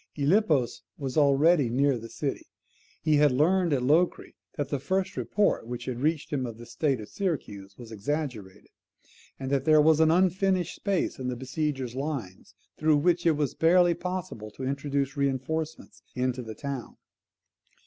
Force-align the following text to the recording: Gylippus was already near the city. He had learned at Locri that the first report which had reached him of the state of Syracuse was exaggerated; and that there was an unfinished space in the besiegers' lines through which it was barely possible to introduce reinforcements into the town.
Gylippus 0.15 0.81
was 0.97 1.15
already 1.15 1.69
near 1.69 1.95
the 1.95 2.09
city. 2.09 2.47
He 3.03 3.17
had 3.17 3.31
learned 3.31 3.71
at 3.71 3.83
Locri 3.83 4.33
that 4.57 4.69
the 4.69 4.79
first 4.79 5.15
report 5.15 5.67
which 5.67 5.85
had 5.85 5.99
reached 6.01 6.33
him 6.33 6.47
of 6.47 6.57
the 6.57 6.65
state 6.65 6.99
of 6.99 7.07
Syracuse 7.07 7.77
was 7.77 7.91
exaggerated; 7.91 8.69
and 9.39 9.51
that 9.51 9.63
there 9.65 9.79
was 9.79 9.99
an 9.99 10.09
unfinished 10.09 10.73
space 10.75 11.19
in 11.19 11.27
the 11.27 11.35
besiegers' 11.35 11.93
lines 11.95 12.55
through 12.79 12.97
which 12.97 13.27
it 13.27 13.37
was 13.37 13.53
barely 13.53 13.93
possible 13.93 14.49
to 14.49 14.63
introduce 14.63 15.15
reinforcements 15.15 16.01
into 16.15 16.41
the 16.41 16.55
town. 16.55 16.97